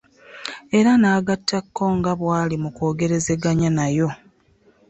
[0.77, 4.09] Era n'agattako nga bw'ali mu kwogerezeganya nayo